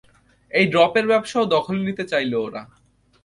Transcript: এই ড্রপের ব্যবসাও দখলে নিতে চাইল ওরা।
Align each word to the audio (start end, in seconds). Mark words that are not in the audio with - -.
এই 0.51 0.65
ড্রপের 0.67 1.05
ব্যবসাও 1.07 1.45
দখলে 1.45 1.79
নিতে 1.87 2.03
চাইল 2.11 2.31
ওরা। 2.37 2.61